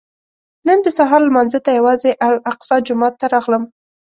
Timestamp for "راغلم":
3.33-3.63